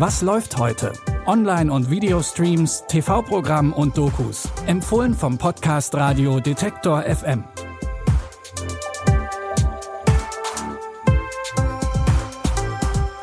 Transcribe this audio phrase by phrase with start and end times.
[0.00, 0.94] Was läuft heute?
[1.26, 4.48] Online- und Videostreams, TV-Programm und Dokus.
[4.66, 7.44] Empfohlen vom Podcast Radio Detektor FM.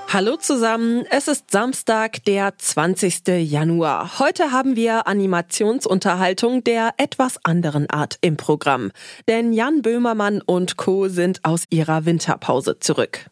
[0.07, 3.27] Hallo zusammen, es ist Samstag, der 20.
[3.49, 4.19] Januar.
[4.19, 8.91] Heute haben wir Animationsunterhaltung der etwas anderen Art im Programm.
[9.27, 11.07] Denn Jan Böhmermann und Co.
[11.07, 13.31] sind aus ihrer Winterpause zurück.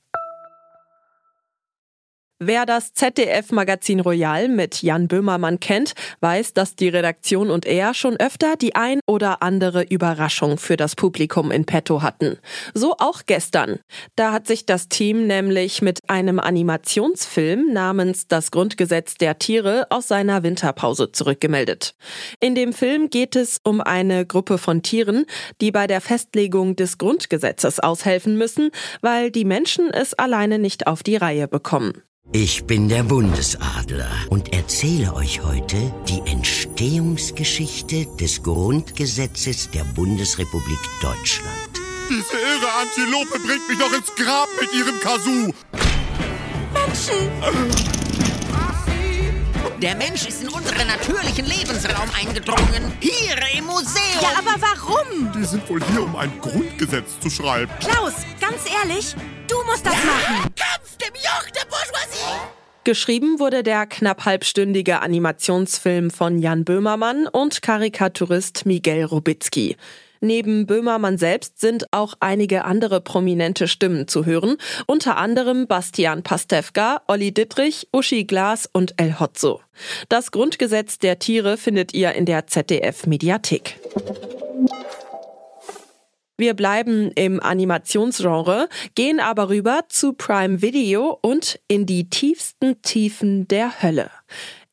[2.43, 8.17] Wer das ZDF-Magazin Royal mit Jan Böhmermann kennt, weiß, dass die Redaktion und er schon
[8.17, 12.39] öfter die ein oder andere Überraschung für das Publikum in petto hatten.
[12.73, 13.77] So auch gestern.
[14.15, 20.07] Da hat sich das Team nämlich mit einem Animationsfilm namens Das Grundgesetz der Tiere aus
[20.07, 21.93] seiner Winterpause zurückgemeldet.
[22.39, 25.27] In dem Film geht es um eine Gruppe von Tieren,
[25.61, 31.03] die bei der Festlegung des Grundgesetzes aushelfen müssen, weil die Menschen es alleine nicht auf
[31.03, 32.01] die Reihe bekommen.
[32.33, 41.81] Ich bin der Bundesadler und erzähle euch heute die Entstehungsgeschichte des Grundgesetzes der Bundesrepublik Deutschland.
[42.09, 45.53] Diese irre Antilope bringt mich noch ins Grab mit ihrem Kazoo.
[46.73, 47.91] Menschen!
[49.81, 52.93] Der Mensch ist in unseren natürlichen Lebensraum eingedrungen.
[53.01, 54.21] Hier im Museum.
[54.21, 55.31] Ja, aber warum?
[55.33, 57.71] Die sind wohl hier, um ein Grundgesetz zu schreiben.
[57.79, 59.15] Klaus, ganz ehrlich,
[59.49, 60.53] du musst das machen.
[60.55, 61.50] Kampf dem Joch.
[62.83, 69.77] Geschrieben wurde der knapp halbstündige Animationsfilm von Jan Böhmermann und Karikaturist Miguel Rubitzky.
[70.19, 77.01] Neben Böhmermann selbst sind auch einige andere prominente Stimmen zu hören, unter anderem Bastian Pastewka,
[77.07, 79.61] Olli Dittrich, Uschi Glas und El Hotzo.
[80.09, 83.79] Das Grundgesetz der Tiere findet ihr in der ZDF Mediathek.
[86.41, 93.47] Wir bleiben im Animationsgenre, gehen aber rüber zu Prime Video und in die tiefsten Tiefen
[93.47, 94.09] der Hölle.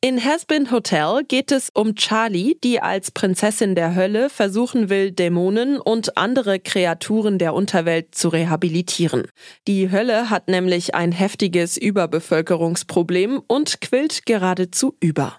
[0.01, 5.79] In Hasbin Hotel geht es um Charlie, die als Prinzessin der Hölle versuchen will, Dämonen
[5.79, 9.27] und andere Kreaturen der Unterwelt zu rehabilitieren.
[9.67, 15.37] Die Hölle hat nämlich ein heftiges Überbevölkerungsproblem und quillt geradezu über.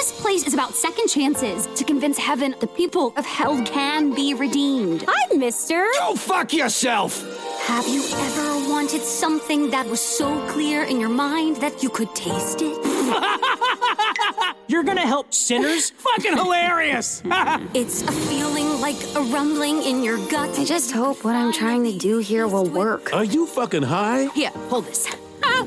[0.00, 4.32] This place is about second chances to convince heaven the people of hell can be
[4.32, 5.04] redeemed.
[5.06, 5.86] Hi, mister.
[5.98, 7.20] Go fuck yourself!
[7.66, 12.14] Have you ever wanted something that was so clear in your mind that you could
[12.14, 12.78] taste it?
[14.68, 15.90] You're gonna help sinners?
[16.08, 17.22] Fucking hilarious!
[17.74, 20.58] It's a feeling like a rumbling in your gut.
[20.58, 23.12] I just hope what I'm trying to do here will work.
[23.12, 24.28] Are you fucking high?
[24.34, 25.06] Here, hold this.
[25.44, 25.64] Ah, oh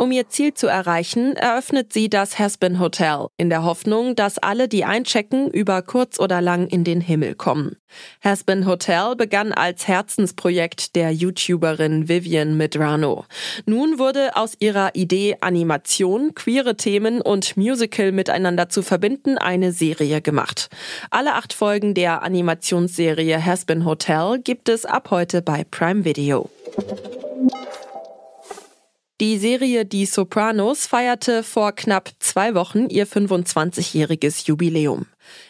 [0.00, 4.66] Um ihr Ziel zu erreichen, eröffnet sie das Hasbin Hotel, in der Hoffnung, dass alle,
[4.66, 7.76] die einchecken, über kurz oder lang in den Himmel kommen.
[8.24, 13.26] Hasbin Hotel begann als Herzensprojekt der YouTuberin Vivian Medrano.
[13.66, 20.22] Nun wurde aus ihrer Idee, Animation, queere Themen und Musical miteinander zu verbinden, eine Serie
[20.22, 20.70] gemacht.
[21.10, 26.48] Alle acht Folgen der Animationsserie Hasbin Hotel gibt es ab heute bei Prime Video.
[29.20, 35.04] Die Serie Die Sopranos feierte vor knapp zwei Wochen ihr 25-jähriges Jubiläum.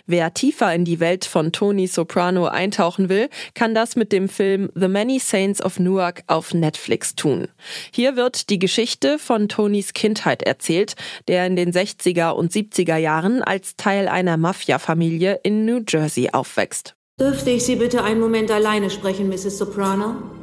[0.07, 4.71] Wer tiefer in die Welt von Tony Soprano eintauchen will, kann das mit dem Film
[4.75, 7.47] The Many Saints of Newark auf Netflix tun.
[7.93, 10.97] Hier wird die Geschichte von Tonys Kindheit erzählt,
[11.29, 16.97] der in den 60er und 70er Jahren als Teil einer Mafia-Familie in New Jersey aufwächst.
[17.21, 19.59] Dürfte ich Sie bitte einen Moment alleine sprechen, Mrs.
[19.59, 20.40] Soprano?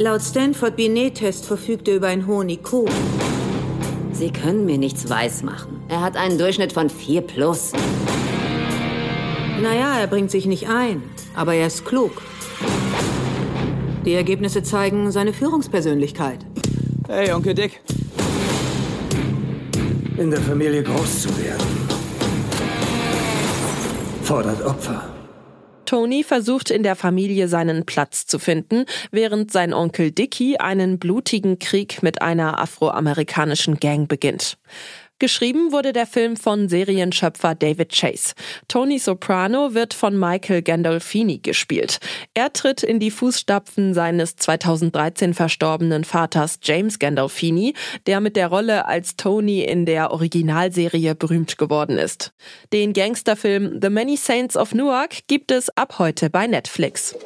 [0.00, 2.88] Laut Stanford Binet-Test verfügt er über einen hohen IQ.
[4.12, 5.80] Sie können mir nichts weismachen.
[5.88, 7.72] Er hat einen Durchschnitt von 4 plus.
[9.60, 11.02] Naja, er bringt sich nicht ein,
[11.34, 12.22] aber er ist klug.
[14.04, 16.46] Die Ergebnisse zeigen seine Führungspersönlichkeit.
[17.08, 17.80] Hey, Onkel Dick.
[20.16, 21.66] In der Familie groß zu werden.
[24.22, 25.17] Fordert Opfer.
[25.88, 31.58] Tony versucht in der Familie seinen Platz zu finden, während sein Onkel Dicky einen blutigen
[31.58, 34.58] Krieg mit einer afroamerikanischen Gang beginnt.
[35.20, 38.34] Geschrieben wurde der Film von Serienschöpfer David Chase.
[38.68, 41.98] Tony Soprano wird von Michael Gandolfini gespielt.
[42.34, 47.74] Er tritt in die Fußstapfen seines 2013 verstorbenen Vaters James Gandolfini,
[48.06, 52.32] der mit der Rolle als Tony in der Originalserie berühmt geworden ist.
[52.72, 57.16] Den Gangsterfilm The Many Saints of Newark gibt es ab heute bei Netflix.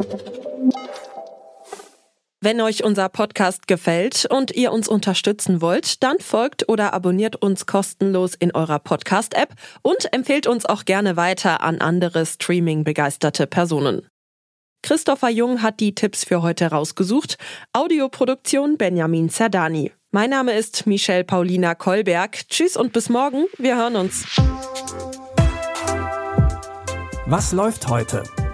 [2.45, 7.67] Wenn euch unser Podcast gefällt und ihr uns unterstützen wollt, dann folgt oder abonniert uns
[7.67, 14.09] kostenlos in eurer Podcast-App und empfehlt uns auch gerne weiter an andere Streaming-begeisterte Personen.
[14.83, 17.39] Christopher Jung hat die Tipps für heute rausgesucht.
[17.73, 19.93] Audioproduktion Benjamin Zerdani.
[20.11, 22.49] Mein Name ist Michelle Paulina Kolberg.
[22.49, 23.45] Tschüss und bis morgen.
[23.57, 24.27] Wir hören uns.
[27.27, 28.25] Was läuft heute?